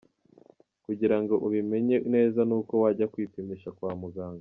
Kugirango 0.85 1.33
ubimenye 1.45 1.97
neza 2.13 2.39
n’uko 2.49 2.73
wajya 2.83 3.05
kwipimisha 3.13 3.69
kwa 3.77 3.91
mugaga. 4.01 4.29